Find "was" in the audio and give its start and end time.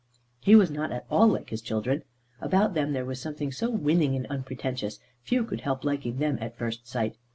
0.55-0.71, 3.05-3.21